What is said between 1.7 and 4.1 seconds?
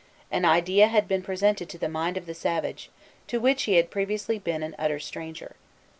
the mind of the savage, to which he had